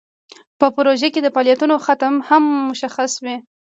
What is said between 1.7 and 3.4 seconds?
ختم هم مشخص وي.